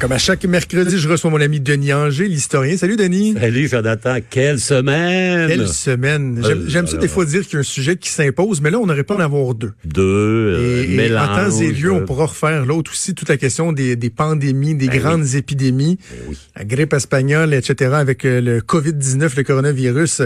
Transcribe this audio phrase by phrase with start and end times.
[0.00, 2.74] Comme à chaque mercredi, je reçois mon ami Denis Anger, l'historien.
[2.78, 3.34] Salut Denis.
[3.38, 5.46] Salut Jonathan, quelle semaine!
[5.46, 6.40] Quelle semaine.
[6.42, 8.70] J'aime Euh, j'aime ça des fois dire qu'il y a un sujet qui s'impose, mais
[8.70, 9.72] là, on n'aurait pas en avoir deux.
[9.84, 11.28] Deux, euh, Et, et mélange.
[11.28, 14.74] en temps et lieu, on pourra refaire l'autre aussi, toute la question des, des pandémies,
[14.74, 16.38] des Ben grandes épidémies, Ben oui.
[16.56, 20.22] la grippe espagnole, etc., avec euh, le COVID-19, le coronavirus,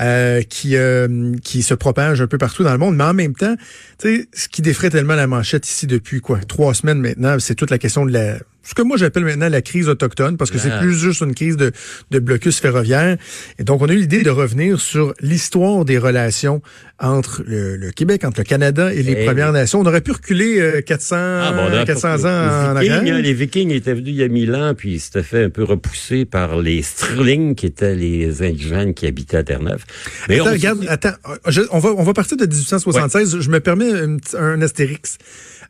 [0.00, 2.96] euh, qui, euh, qui se propage un peu partout dans le monde.
[2.96, 3.56] Mais en même temps,
[4.00, 7.56] tu sais, ce qui défrait tellement la manchette ici depuis quoi, trois semaines maintenant, c'est
[7.56, 10.58] toute la question de la ce que moi j'appelle maintenant la crise autochtone, parce que
[10.58, 10.78] c'est Ah.
[10.80, 11.72] plus juste une crise de,
[12.10, 13.16] de blocus ferroviaire.
[13.58, 16.60] Et donc, on a eu l'idée de revenir sur l'histoire des relations
[17.00, 19.52] entre le, le Québec, entre le Canada et les Eh Premières.
[19.52, 19.80] Nations.
[19.80, 23.14] On aurait pu reculer euh, 400, Ah, bon, 400 ans les en Vikings, arrière.
[23.16, 25.50] hein, les Vikings étaient venus il y a mille ans, puis ils s'étaient fait un
[25.50, 29.84] peu repousser par les Sterling, qui étaient les indigènes qui habitaient à Terre-Neuve.
[30.28, 31.12] Mais Attends, on- regarde, attends,
[31.46, 33.40] je- on, va, on va partir de 1876.
[33.40, 35.16] Je me permets un, un astérix.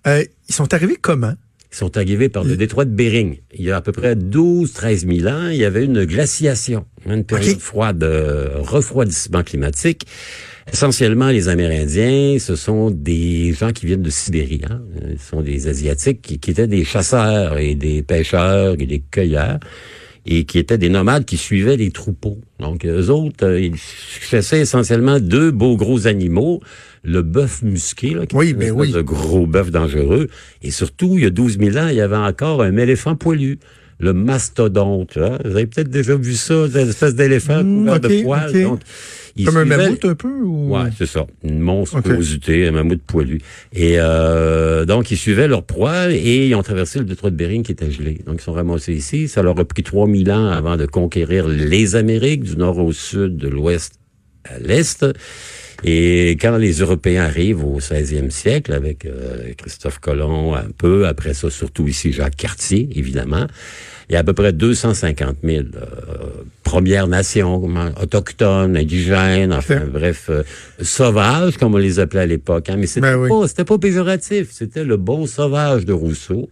[0.07, 1.35] Euh, ils sont arrivés comment?
[1.71, 3.39] Ils sont arrivés par le détroit de Bering.
[3.53, 7.25] Il y a à peu près 12-13 000 ans, il y avait une glaciation, une
[7.25, 10.07] période froide, euh, refroidissement climatique.
[10.73, 14.63] Essentiellement, les Amérindiens, ce sont des gens qui viennent de Sibérie.
[14.69, 14.83] Hein?
[15.19, 19.59] Ce sont des Asiatiques qui, qui étaient des chasseurs et des pêcheurs et des cueilleurs
[20.31, 22.39] et qui étaient des nomades qui suivaient les troupeaux.
[22.61, 26.61] Donc, eux autres, euh, ils chassaient essentiellement deux beaux gros animaux,
[27.03, 28.93] le bœuf musqué, là, qui Oui, ben oui.
[28.93, 30.29] de gros bœuf dangereux,
[30.63, 33.59] et surtout, il y a 12 000 ans, il y avait encore un éléphant poilu,
[34.01, 35.17] le mastodonte.
[35.17, 35.39] hein.
[35.45, 38.49] Vous avez peut-être déjà vu ça, une espèce d'éléphant Hmm, couvert de poils.
[38.51, 38.63] ok.
[38.63, 38.81] Donc,
[39.37, 40.29] il Comme un mammouth un peu?
[40.43, 40.75] Ou...
[40.77, 41.25] Ouais, c'est ça.
[41.45, 43.41] Une monstruosité, un mammouth poilu.
[43.73, 47.63] Et euh, donc, ils suivaient leur proie et ils ont traversé le détroit de Bering
[47.63, 48.19] qui était gelé.
[48.27, 49.29] Donc, ils sont ramassés ici.
[49.29, 53.37] Ça leur a pris 3000 ans avant de conquérir les Amériques, du nord au sud,
[53.37, 53.95] de l'ouest
[54.45, 55.05] à l'est.
[55.85, 61.35] Et quand les Européens arrivent au 16e siècle, avec euh, Christophe Colomb un peu, après
[61.35, 63.47] ça, surtout ici Jacques Cartier, évidemment,
[64.09, 65.87] il y a à peu près 250 000 euh,
[66.65, 67.63] Premières Nations,
[68.01, 70.43] autochtones, indigènes, enfin bref, euh,
[70.81, 72.71] sauvages, comme on les appelait à l'époque.
[72.71, 72.77] Hein.
[72.79, 73.29] Mais c'était Ben oui.
[73.29, 76.49] pas, c'était pas péjoratif, c'était le bon sauvage de Rousseau,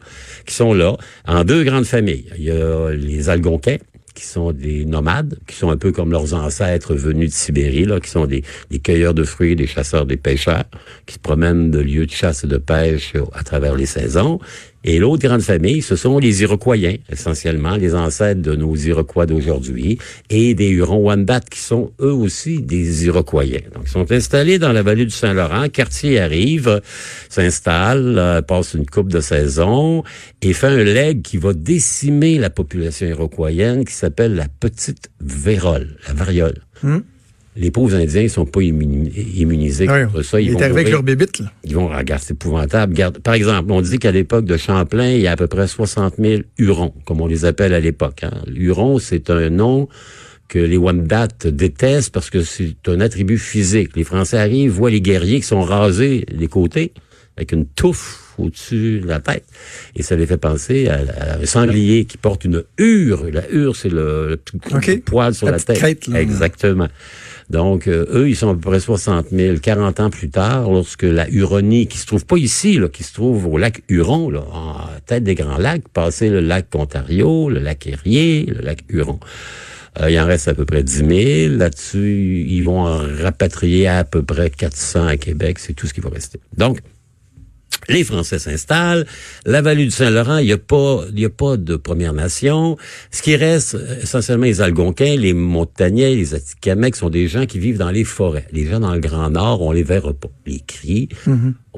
[0.46, 2.26] qui sont là, en deux grandes familles.
[2.38, 3.78] Il y a les Algonquins,
[4.16, 8.00] qui sont des nomades, qui sont un peu comme leurs ancêtres venus de Sibérie, là,
[8.00, 10.64] qui sont des, des cueilleurs de fruits, des chasseurs, des pêcheurs,
[11.04, 14.40] qui se promènent de lieux de chasse et de pêche à travers les saisons.
[14.88, 16.76] Et l'autre grande famille, ce sont les Iroquois,
[17.10, 19.98] essentiellement, les ancêtres de nos Iroquois d'aujourd'hui,
[20.30, 23.46] et des Hurons-Wendat, qui sont eux aussi des Iroquois.
[23.74, 25.68] Donc, ils sont installés dans la vallée du Saint-Laurent.
[25.70, 26.80] Cartier arrive,
[27.28, 30.04] s'installe, euh, passe une coupe de saison,
[30.40, 35.96] et fait un leg qui va décimer la population iroquoienne, qui s'appelle la petite vérole,
[36.06, 36.62] la variole.
[36.84, 37.00] Hmm?
[37.56, 40.40] Les pauvres Indiens, ils sont pas immuni- immunisés Ouais, contre ça.
[40.40, 41.52] il Ils est vont avec leur bébite, là.
[41.64, 42.92] Ils vont regarder, c'est épouvantable.
[42.92, 45.66] Regarde, par exemple, on dit qu'à l'époque de Champlain, il y a à peu près
[45.66, 48.24] 60 000 Hurons, comme on les appelle à l'époque.
[48.24, 48.32] Hein.
[48.54, 49.88] Huron, c'est un nom
[50.48, 53.96] que les Wendat détestent parce que c'est un attribut physique.
[53.96, 56.92] Les Français arrivent, voient les guerriers qui sont rasés des côtés,
[57.36, 59.44] avec une touffe au-dessus de la tête.
[59.96, 63.24] Et ça les fait penser à, à un sanglier qui porte une hure.
[63.32, 65.76] La hure, c'est le, le petit poil sur La tête.
[65.78, 66.08] crête.
[66.14, 66.88] Exactement.
[67.50, 69.58] Donc, euh, eux, ils sont à peu près 60 000.
[69.58, 73.46] 40 ans plus tard, lorsque la Huronie, qui se trouve pas ici, qui se trouve
[73.46, 74.76] au lac Huron, là, en
[75.06, 79.20] tête des Grands Lacs, passer le lac Ontario, le lac Erie, le lac Huron.
[80.00, 81.56] Euh, il en reste à peu près 10 000.
[81.56, 85.58] Là-dessus, ils vont en rapatrier à peu près 400 à Québec.
[85.58, 86.40] C'est tout ce qui va rester.
[86.56, 86.80] Donc,
[87.88, 89.06] les Français s'installent.
[89.44, 92.76] La vallée du Saint-Laurent, il n'y a pas, il y a pas de Première Nation.
[93.10, 97.58] Ce qui reste, euh, essentiellement, les Algonquins, les Montagnais, les Atikamekw sont des gens qui
[97.58, 98.46] vivent dans les forêts.
[98.52, 100.28] Les gens dans le Grand Nord, on les verra pas.
[100.46, 101.08] Les cris,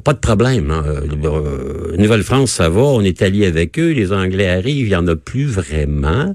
[0.04, 0.70] pas de problème.
[0.70, 0.84] Hein.
[0.86, 3.90] Euh, Nouvelle-France, ça va, on est allié avec eux.
[3.90, 6.34] Les Anglais arrivent, il y en a plus vraiment.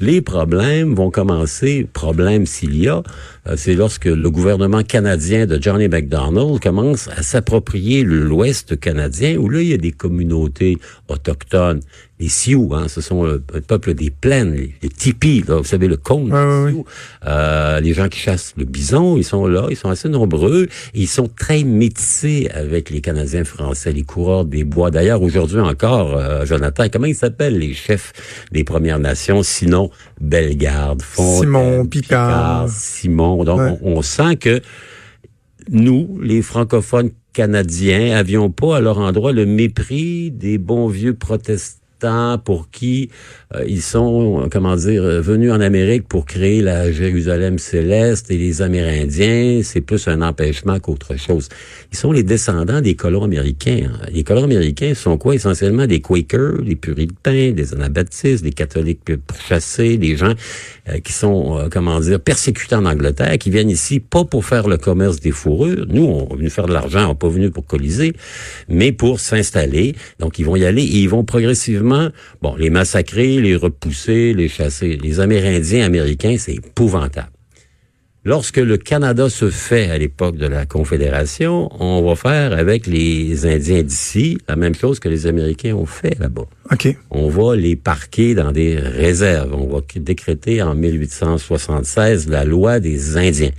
[0.00, 3.02] Les problèmes vont commencer, problème s'il y a,
[3.46, 9.38] euh, c'est lorsque le gouvernement canadien de Johnny MacDonald commence à s'approprier l'Ouest canadien canadien,
[9.38, 10.78] où là, il y a des communautés
[11.08, 11.80] autochtones.
[12.20, 15.88] Les Sioux, hein, ce sont le, peuple des plaines, les, les tipis, là, vous savez,
[15.88, 16.32] le cône.
[16.32, 16.84] Ouais, ouais,
[17.26, 20.68] euh, les gens qui chassent le bison, ils sont là, ils sont assez nombreux.
[20.94, 24.90] Et ils sont très métissés avec les Canadiens français, les coureurs des bois.
[24.92, 28.12] D'ailleurs, aujourd'hui encore, euh, Jonathan, comment ils s'appellent les chefs
[28.52, 29.90] des Premières Nations, sinon
[30.20, 32.68] Bellegarde, Fontaine, Simon, Picard.
[32.68, 33.44] Simon.
[33.44, 33.78] Donc, Ouais.
[33.82, 34.60] on, on sent que
[35.70, 41.83] nous, les francophones canadiens, avions pas à leur endroit le mépris des bons vieux protestants
[42.44, 43.10] pour qui
[43.54, 48.30] euh, ils sont, euh, comment dire, euh, venus en Amérique pour créer la Jérusalem céleste
[48.30, 51.48] et les Amérindiens, c'est plus un empêchement qu'autre chose.
[51.92, 53.88] Ils sont les descendants des colons américains.
[53.88, 54.06] hein.
[54.12, 55.34] Les colons américains sont quoi?
[55.34, 60.34] Essentiellement des Quakers, des puritains, des anabaptistes, des catholiques pourchassés, des gens
[60.88, 64.68] euh, qui sont, euh, comment dire, persécutés en Angleterre, qui viennent ici pas pour faire
[64.68, 65.86] le commerce des fourrures.
[65.88, 68.12] Nous, on est venu faire de l'argent, on n'est pas venu pour coliser,
[68.68, 69.94] mais pour s'installer.
[70.18, 71.93] Donc, ils vont y aller et ils vont progressivement,
[72.42, 74.96] bon, les massacrer, les repousser, les chasser.
[74.96, 77.30] Les Amérindiens américains, c'est épouvantable.
[78.26, 83.44] Lorsque le Canada se fait à l'époque de la Confédération, on va faire avec les
[83.44, 86.46] Indiens d'ici la même chose que les Américains ont fait là-bas
[87.10, 89.54] on va les parquer dans des réserves.
[89.54, 93.52] On va décréter en 1876 la loi des Indiens.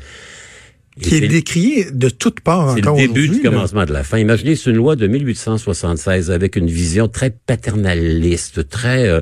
[1.02, 3.50] Qui est c'est- décrié de toutes parts c'est encore le début du aujourd'hui, là.
[3.52, 4.18] commencement de la fin.
[4.18, 9.20] Imaginez, c'est une loi de 1876 avec une vision très paternaliste, très, euh,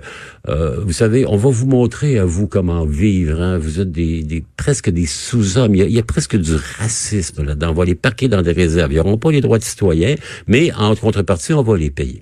[0.49, 3.41] euh, vous savez, on va vous montrer à vous comment vivre.
[3.41, 3.57] hein.
[3.57, 5.73] Vous êtes des, des presque des sous-hommes.
[5.73, 7.71] Il, y a- il y a presque du racisme là-dedans.
[7.71, 8.91] On va les parquer dans des réserves.
[8.93, 10.15] Ils n'auront pas les droits de citoyens,
[10.47, 12.21] mais en contrepartie, on va les payer.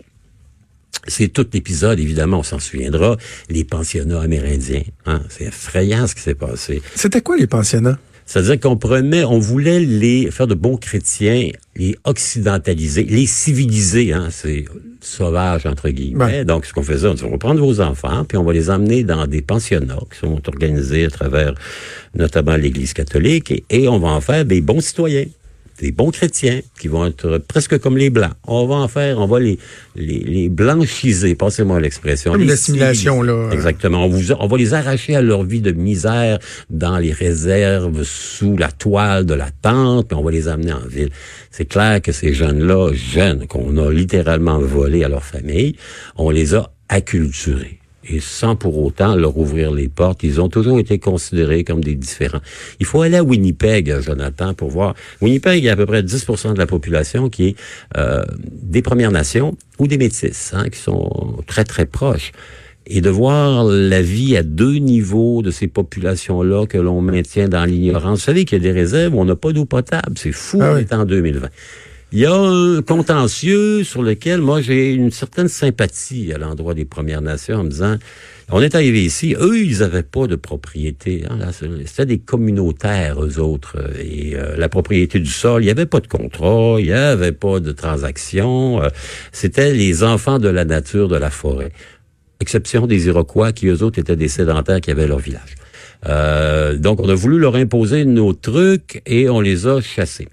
[1.07, 3.17] C'est tout l'épisode, évidemment, on s'en souviendra,
[3.49, 4.83] les pensionnats amérindiens.
[5.07, 5.21] Hein?
[5.29, 6.81] C'est effrayant ce qui s'est passé.
[6.95, 7.97] C'était quoi les pensionnats?
[8.31, 14.29] C'est-à-dire qu'on prenait, on voulait les faire de bons chrétiens, les occidentaliser, les civiliser, hein,
[14.31, 14.63] c'est
[15.01, 16.23] sauvage entre guillemets.
[16.23, 16.45] Ouais.
[16.45, 18.69] Donc, ce qu'on faisait, on dit, on va prendre vos enfants, puis on va les
[18.69, 21.55] emmener dans des pensionnats qui sont organisés à travers
[22.15, 25.25] notamment l'Église catholique, et, et on va en faire des bons citoyens
[25.81, 28.33] des bons chrétiens qui vont être presque comme les blancs.
[28.47, 29.57] On va en faire, on va les
[29.95, 32.31] les, les blanchiser, passez-moi l'expression.
[32.31, 33.49] Comme l'assimilation, là.
[33.51, 34.05] Exactement.
[34.05, 36.39] On, vous, on va les arracher à leur vie de misère
[36.69, 40.87] dans les réserves, sous la toile de la tente, puis on va les amener en
[40.87, 41.09] ville.
[41.49, 45.75] C'est clair que ces jeunes-là, jeunes, qu'on a littéralement volés à leur famille,
[46.15, 47.80] on les a acculturés.
[48.09, 51.95] Et sans pour autant leur ouvrir les portes, ils ont toujours été considérés comme des
[51.95, 52.41] différents.
[52.79, 54.95] Il faut aller à Winnipeg, Jonathan, pour voir.
[55.21, 57.55] Winnipeg, il y a à peu près 10% de la population qui est
[57.97, 62.31] euh, des Premières Nations ou des Métis, hein, qui sont très, très proches
[62.87, 67.63] et de voir la vie à deux niveaux de ces populations-là que l'on maintient dans
[67.63, 68.19] l'ignorance.
[68.19, 70.15] Vous savez qu'il y a des réserves où on n'a pas d'eau potable.
[70.15, 71.47] C'est fou, Ah on est en 2020.
[72.13, 76.83] Il y a un contentieux sur lequel, moi, j'ai une certaine sympathie à l'endroit des
[76.83, 77.95] Premières Nations en me disant,
[78.49, 81.23] on est arrivé ici, eux, ils n'avaient pas de propriété.
[81.29, 81.51] hein,
[81.85, 83.77] C'était des communautaires, eux autres.
[83.97, 87.31] Et euh, la propriété du sol, il n'y avait pas de contrat, il n'y avait
[87.31, 88.83] pas de transaction.
[88.83, 88.89] euh,
[89.31, 91.71] C'était les enfants de la nature, de la forêt
[92.41, 95.55] exception des Iroquois qui, eux autres, étaient des sédentaires qui avaient leur village.
[96.07, 100.27] Euh, donc, on a voulu leur imposer nos trucs et on les a chassés.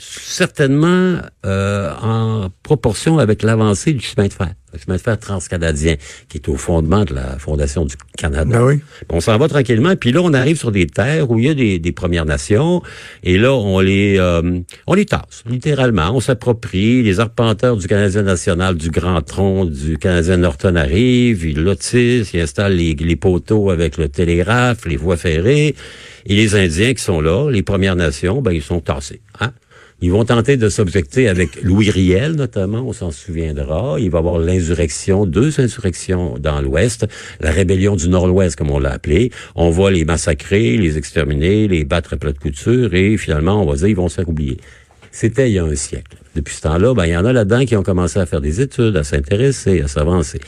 [0.00, 5.96] Certainement euh, en proportion avec l'avancée du chemin de fer, le chemin de fer transcanadien,
[6.28, 8.58] qui est au fondement de la fondation du Canada.
[8.58, 8.80] Ben oui.
[9.10, 11.54] On s'en va tranquillement, puis là, on arrive sur des terres où il y a
[11.54, 12.82] des, des Premières Nations,
[13.22, 16.10] et là, on les euh, on les tasse, littéralement.
[16.14, 17.02] On s'approprie.
[17.02, 22.40] Les arpenteurs du Canadien national, du Grand Tronc, du Canadien Norton arrivent, ils lotissent, ils
[22.40, 25.74] installent les, les poteaux avec le télégraphe, les voies ferrées,
[26.26, 29.20] et les Indiens qui sont là, les Premières Nations, ben, ils sont tassés.
[29.40, 29.52] Hein?
[30.02, 33.96] Ils vont tenter de s'objecter avec Louis Riel, notamment, on s'en souviendra.
[33.98, 37.06] Il va y avoir l'insurrection, deux insurrections dans l'Ouest,
[37.40, 39.30] la rébellion du Nord-Ouest, comme on l'a appelé.
[39.56, 43.66] On va les massacrer, les exterminer, les battre à plat de couture, et finalement, on
[43.66, 44.56] va dire, ils vont se faire oublier.
[45.12, 46.16] C'était il y a un siècle.
[46.34, 48.62] Depuis ce temps-là, ben, il y en a là-dedans qui ont commencé à faire des
[48.62, 50.40] études, à s'intéresser, à s'avancer.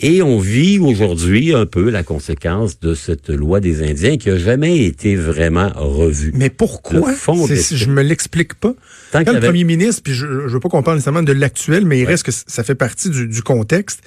[0.00, 4.36] Et on vit aujourd'hui un peu la conséquence de cette loi des Indiens qui a
[4.36, 6.32] jamais été vraiment revue.
[6.34, 7.10] Mais pourquoi?
[7.10, 8.74] Le fond je me l'explique pas.
[9.12, 11.32] Tant Quand le avait- premier ministre, puis je, je veux pas qu'on parle nécessairement de
[11.32, 14.00] l'actuel, mais il reste que ça fait partie du, du contexte.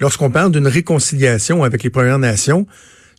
[0.00, 2.66] Lorsqu'on parle d'une réconciliation avec les Premières Nations,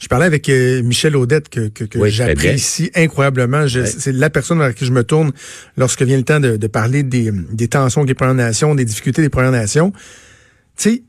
[0.02, 2.28] je parlais avec euh, Michel Audette que, que, que Oui, très bien.
[2.44, 3.66] j'apprécie incroyablement.
[3.68, 5.32] C'est la personne vers qui je me tourne
[5.78, 8.86] lorsque vient le temps de, de parler des, des tensions avec les Premières Nations, des
[8.86, 9.92] difficultés des Premières Nations.
[10.78, 11.04] Tu sais,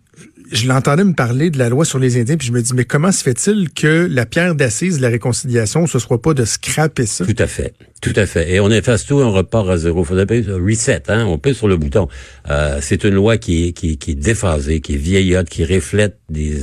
[0.52, 2.84] je l'entendais me parler de la loi sur les Indiens, puis je me dis, mais
[2.84, 7.06] comment se fait-il que la pierre d'assise de la réconciliation, ce soit pas de scraper
[7.06, 7.24] ça?
[7.24, 7.74] Tout à fait.
[8.02, 8.52] Tout à fait.
[8.52, 10.04] Et on efface tout, on repart à zéro.
[10.04, 11.24] Faut appuyer sur reset, hein.
[11.26, 12.08] On pèse sur le bouton.
[12.50, 16.18] Euh, c'est une loi qui est, qui, qui est déphasée, qui est vieillotte, qui reflète
[16.28, 16.56] des,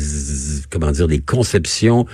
[0.70, 2.06] comment dire, des conceptions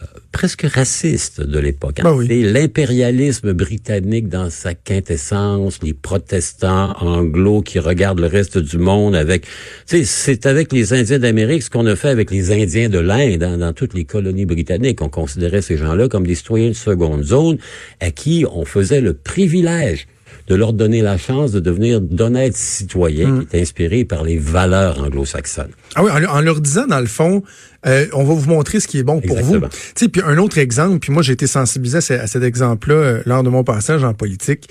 [0.00, 2.00] euh, presque racistes de l'époque.
[2.02, 2.26] Ben oui.
[2.28, 9.16] C'est l'impérialisme britannique dans sa quintessence, les protestants anglo qui regardent le reste du monde
[9.16, 9.46] avec,
[9.86, 13.58] c'est avec les Indiens d'Amérique ce qu'on a fait avec les Indiens de l'Inde hein,
[13.58, 15.02] dans toutes les colonies britanniques.
[15.02, 17.58] On considérait ces gens-là comme des citoyens de seconde zone
[18.00, 20.06] à qui on faisait le privilège
[20.48, 23.38] de leur donner la chance de devenir d'honnêtes citoyens Mm.
[23.40, 25.72] qui étaient inspirés par les valeurs anglo-saxonnes.
[25.94, 27.42] Ah oui, en, en leur disant, dans le fond,
[27.86, 29.58] euh, on va vous montrer ce qui est bon pour vous.
[29.60, 33.22] Tu sais, puis un autre exemple, puis moi j'ai été sensibilisé à cet exemple-là euh,
[33.26, 34.68] lors de mon passage en politique.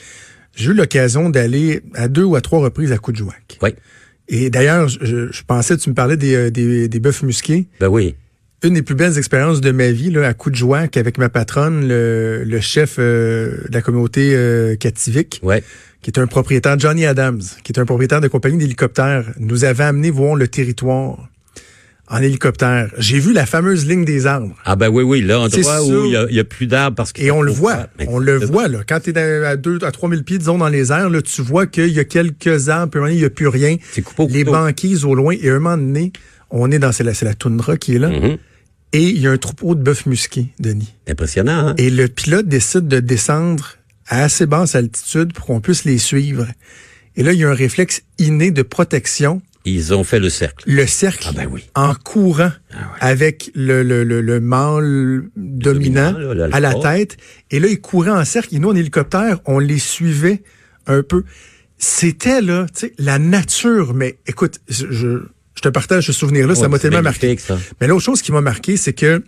[0.55, 3.59] J'ai eu l'occasion d'aller à deux ou à trois reprises à Coudjouac.
[3.61, 3.69] Oui.
[4.27, 7.67] Et d'ailleurs, je, je pensais, tu me parlais des, euh, des, des bœufs musqués.
[7.79, 8.15] Ben oui.
[8.63, 12.43] Une des plus belles expériences de ma vie, là, à Coudjouac, avec ma patronne, le,
[12.43, 14.75] le chef euh, de la communauté euh,
[15.43, 15.63] Ouais.
[16.01, 19.83] qui est un propriétaire, Johnny Adams, qui est un propriétaire de compagnie d'hélicoptères, nous avait
[19.83, 21.29] amené voir le territoire
[22.07, 22.89] en hélicoptère.
[22.97, 24.55] J'ai vu la fameuse ligne des arbres.
[24.65, 26.95] Ah ben oui, oui, là, endroit où il y a, il y a plus d'arbres
[26.95, 27.21] parce que...
[27.21, 28.79] Et on le voit, on le voit là.
[28.87, 31.67] Quand tu es à 2 à 3000 pieds disons dans les airs, là, tu vois
[31.67, 33.75] qu'il y a quelques arbres, puis il n'y a plus rien.
[33.91, 36.11] C'est coupé au Les banquises au loin et à un moment donné,
[36.49, 38.37] on est dans c'est la, c'est la toundra qui est là Mhm.
[38.93, 40.93] et il y a un troupeau de bœufs musqués, Denis.
[41.07, 41.75] Impressionnant, hein?
[41.77, 43.75] Et le pilote décide de descendre
[44.07, 46.47] à assez basse altitude pour qu'on puisse les suivre.
[47.17, 50.63] Et là, il y a un réflexe inné de protection, Ils ont fait le cercle.
[50.71, 51.65] le cercle Ah ben oui.
[51.75, 52.83] en courant Ah ouais.
[53.01, 56.55] avec le, le, le, le mâle dominant, dominant, là, l'alpha.
[56.57, 57.17] à la tête.
[57.51, 58.55] Et là, ils couraient en cercle.
[58.55, 60.41] Et nous, en hélicoptère, on les suivait
[60.85, 61.23] un peu.
[61.77, 63.93] C'était, là, tu sais, la nature.
[63.93, 65.23] Mais écoute, je,
[65.57, 66.55] je, te partage ce souvenir-là.
[66.55, 67.37] ça m'a tellement marqué.
[67.37, 67.57] ça.
[67.81, 69.23] Mais l'autre chose qui m'a marqué, c'est que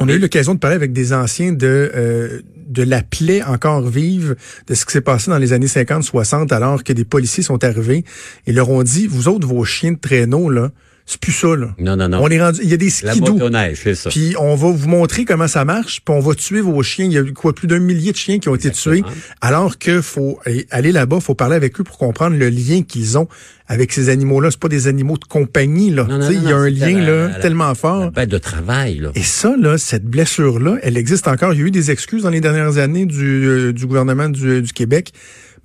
[0.00, 3.88] on a eu l'occasion de parler avec des anciens de euh, de la plaie encore
[3.88, 4.36] vive
[4.66, 8.04] de ce qui s'est passé dans les années 50-60 alors que des policiers sont arrivés
[8.46, 10.70] et leur ont dit vous autres vos chiens de traîneau là
[11.10, 11.74] c'est plus ça là.
[11.78, 12.18] Non, non, non.
[12.22, 13.38] On est rendu il y a des La skidoo.
[13.74, 14.10] c'est ça.
[14.10, 17.06] Puis on va vous montrer comment ça marche, puis on va tuer vos chiens.
[17.06, 19.02] Il y a eu quoi plus d'un millier de chiens qui ont été tués,
[19.40, 23.16] alors que faut aller- aller là-bas, faut parler avec eux pour comprendre le lien qu'ils
[23.18, 23.26] ont
[23.66, 24.50] avec ces animaux-là.
[24.50, 26.06] C'est pas des animaux de compagnie là.
[26.30, 28.10] Il y a un lien la- là la- tellement La fort.
[28.12, 29.10] bête de travail, là.
[29.14, 31.54] Et ça, là, cette blessure-là, elle existe encore.
[31.54, 34.60] Il y a eu des excuses dans les dernières années du, euh, du gouvernement du,
[34.62, 35.12] du Québec,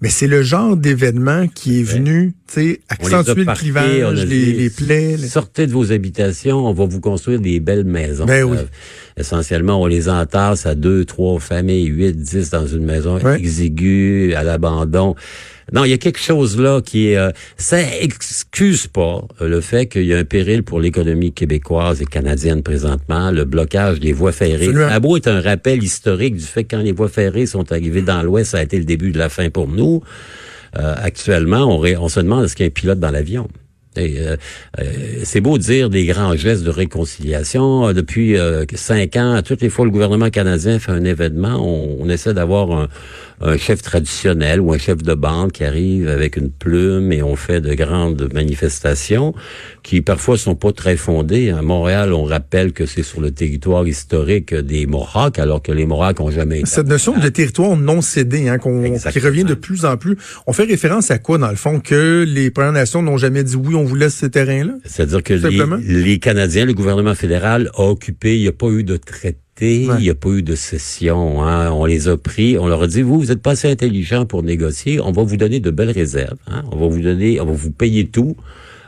[0.03, 4.53] mais c'est le genre d'événement qui est venu, tu sais, accentuer le clivage, les, dit,
[4.53, 5.15] les plaies.
[5.17, 8.25] les- Sortez de vos habitations, on va vous construire des belles maisons.
[8.25, 8.57] Ben oui.
[8.57, 8.65] Euh,
[9.17, 13.37] essentiellement, on les entasse à deux, trois familles, huit, dix dans une maison Ouais.
[13.39, 15.15] exiguë, à l'abandon.
[15.71, 17.17] Non, il y a quelque chose là qui est...
[17.17, 22.01] euh, ça excuse pas euh, le fait qu'il y a un péril pour l'économie québécoise
[22.01, 24.69] et canadienne présentement, le blocage des voies ferrées.
[24.99, 28.21] Beau est un rappel historique du fait que quand les voies ferrées sont arrivées dans
[28.23, 30.01] l'Ouest, ça a été le début de la fin pour nous.
[30.77, 33.47] Euh, actuellement, on, ré- on se demande est-ce qu'il y a un pilote dans l'avion?
[33.95, 34.37] Euh,
[34.79, 34.83] euh,
[35.23, 37.93] c'est beau dire des grands gestes de réconciliation.
[37.93, 42.09] Depuis euh, cinq ans, toutes les fois le gouvernement canadien fait un événement, on, on
[42.09, 42.87] essaie d'avoir un,
[43.43, 47.35] un chef traditionnel ou un chef de bande qui arrive avec une plume et on
[47.35, 49.35] fait de grandes manifestations
[49.83, 51.49] qui parfois sont pas très fondées.
[51.49, 55.85] À Montréal, on rappelle que c'est sur le territoire historique des Mohawks, alors que les
[55.85, 56.69] Mohawks ont jamais été.
[56.69, 60.15] Cette notion de territoire non cédé, hein, qu'on, qui revient de plus en plus.
[60.47, 61.81] On fait référence à quoi, dans le fond?
[61.81, 64.75] Que les Premières Nations n'ont jamais dit oui, on vous laisse ce terrain-là?
[64.85, 68.83] C'est-à-dire que les, les Canadiens, le gouvernement fédéral a occupé, il n'y a pas eu
[68.83, 69.95] de traité, Ouais.
[69.99, 71.43] il n'y a pas eu de cession.
[71.43, 71.71] Hein.
[71.71, 74.43] On les a pris, on leur a dit, vous, vous n'êtes pas assez intelligents pour
[74.43, 76.37] négocier, on va vous donner de belles réserves.
[76.47, 76.63] Hein.
[76.71, 78.35] On va vous donner, on va vous payer tout.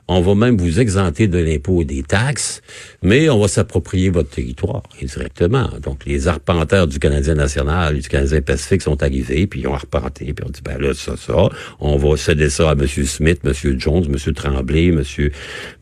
[0.08, 2.62] On va même vous exempter de l'impôt et des taxes,
[3.02, 5.70] mais on va s'approprier votre territoire indirectement.
[5.82, 10.34] Donc, les arpenteurs du Canadien national du Canadien Pacifique sont arrivés, puis ils ont arpenté,
[10.34, 12.86] puis on dit, ben là, ça, ça, on va céder ça à M.
[12.88, 13.80] Smith, M.
[13.80, 14.34] Jones, M.
[14.34, 15.04] Tremblay, M.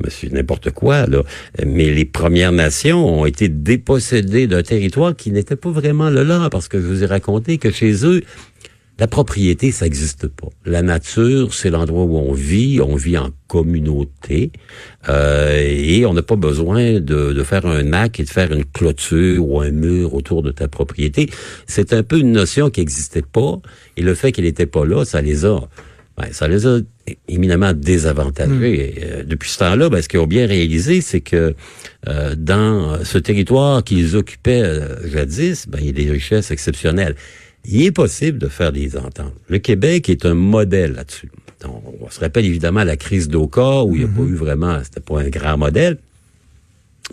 [0.03, 1.23] Monsieur n'importe quoi, là.
[1.65, 6.49] Mais les Premières Nations ont été dépossédées d'un territoire qui n'était pas vraiment le leur,
[6.49, 8.21] parce que je vous ai raconté que chez eux,
[8.99, 10.49] la propriété, ça n'existe pas.
[10.65, 14.51] La nature, c'est l'endroit où on vit, on vit en communauté,
[15.09, 18.65] euh, et on n'a pas besoin de, de faire un acte et de faire une
[18.65, 21.29] clôture ou un mur autour de ta propriété.
[21.65, 23.59] C'est un peu une notion qui n'existait pas,
[23.97, 25.59] et le fait qu'elle n'était pas là, ça les a,
[26.15, 26.79] ben, ça les a
[27.27, 28.97] éminemment désavantagés.
[28.97, 31.55] Et, euh, depuis ce temps-là, ben, ce qu'ils ont bien réalisé, c'est que
[32.07, 37.15] euh, dans ce territoire qu'ils occupaient euh, jadis, ben, il y a des richesses exceptionnelles
[37.65, 39.33] il est possible de faire des ententes.
[39.47, 41.31] Le Québec est un modèle là-dessus.
[41.65, 44.79] On, on se rappelle évidemment la crise d'Oka, où il n'y a pas eu vraiment,
[44.83, 45.97] c'était pas un grand modèle,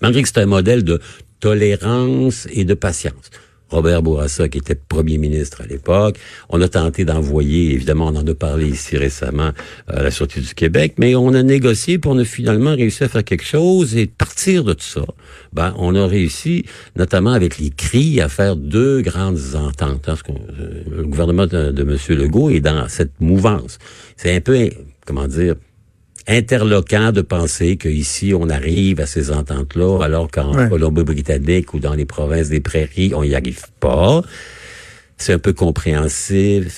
[0.03, 1.01] malgré que c'est un modèle de
[1.39, 3.31] tolérance et de patience.
[3.71, 6.19] Robert Bourassa, qui était premier ministre à l'époque.
[6.49, 9.51] On a tenté d'envoyer, évidemment, on en a parlé ici récemment
[9.87, 13.09] à la Sûreté du Québec, mais on a négocié pour on a finalement réussi à
[13.09, 15.05] faire quelque chose et partir de tout ça,
[15.53, 16.65] ben, on a réussi,
[16.97, 20.09] notamment avec les cris, à faire deux grandes ententes.
[20.09, 20.17] Hein,
[20.91, 21.97] le gouvernement de, de M.
[22.19, 23.79] Legault est dans cette mouvance.
[24.17, 24.71] C'est un peu,
[25.07, 25.55] comment dire,
[26.31, 32.07] interloquant de penser qu'ici, on arrive à ces ententes-là, alors qu'en Colombie-Britannique ou dans les
[32.07, 34.23] provinces des prairies, on n'y arrive pas.
[35.19, 36.69] C'est un peu compréhensible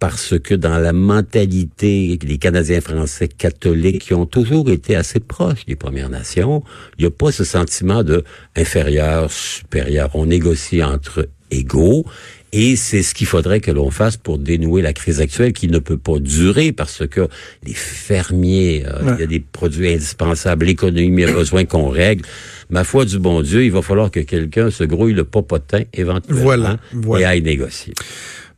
[0.00, 5.66] parce que dans la mentalité des Canadiens français catholiques qui ont toujours été assez proches
[5.66, 6.64] des Premières Nations,
[6.98, 8.24] il n'y a pas ce sentiment de
[8.56, 10.10] inférieur, supérieur.
[10.14, 12.04] On négocie entre égaux
[12.52, 15.78] et c'est ce qu'il faudrait que l'on fasse pour dénouer la crise actuelle qui ne
[15.78, 17.28] peut pas durer parce que
[17.64, 22.24] les fermiers, euh, il y a des produits indispensables, l'économie a besoin qu'on règle.
[22.70, 26.76] Ma foi du bon Dieu, il va falloir que quelqu'un se grouille le popotin éventuellement
[26.92, 27.94] voilà, et aille négocier.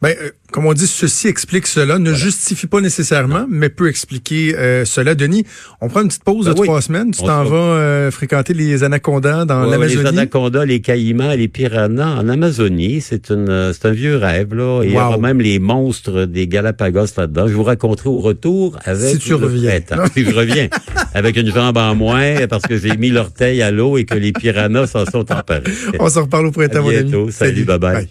[0.00, 4.56] Ben, euh, comme on dit, ceci explique cela, ne justifie pas nécessairement, mais peut expliquer
[4.56, 5.16] euh, cela.
[5.16, 5.44] Denis,
[5.80, 7.10] on prend une petite pause de ben trois semaines.
[7.10, 10.02] Tu t'en vas euh, fréquenter les anacondas dans l'Amazonie.
[10.02, 13.00] Les anacondas, les caïmans, les piranhas en Amazonie.
[13.00, 14.82] C'est une, c'est un vieux rêve là.
[14.84, 17.48] Il y aura même les monstres des Galapagos là-dedans.
[17.48, 19.16] Je vous raconterai au retour avec.
[19.16, 19.80] Si tu reviens.
[20.14, 20.68] si je reviens
[21.14, 24.32] avec une jambe en moins parce que j'ai mis l'orteil à l'eau et que les
[24.32, 25.64] piranhas s'en sont emparés.
[25.98, 27.30] On s'en reparle au printemps, à bientôt.
[27.32, 27.78] Salut, bye.
[27.78, 28.08] bye.